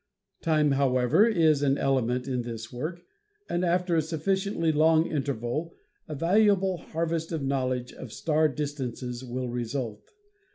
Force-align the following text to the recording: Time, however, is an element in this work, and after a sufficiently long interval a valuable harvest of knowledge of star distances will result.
Time, 0.41 0.71
however, 0.71 1.27
is 1.27 1.61
an 1.61 1.77
element 1.77 2.27
in 2.27 2.41
this 2.41 2.73
work, 2.73 3.03
and 3.47 3.63
after 3.63 3.95
a 3.95 4.01
sufficiently 4.01 4.71
long 4.71 5.05
interval 5.05 5.75
a 6.07 6.15
valuable 6.15 6.77
harvest 6.77 7.31
of 7.31 7.43
knowledge 7.43 7.93
of 7.93 8.11
star 8.11 8.47
distances 8.47 9.23
will 9.23 9.49
result. 9.49 10.11